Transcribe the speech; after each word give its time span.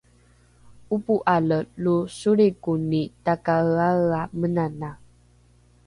’opo’ale 0.93 1.57
lo 1.83 1.95
solrikoni 2.19 3.01
takaeaea 3.25 4.21
menanae 4.39 4.95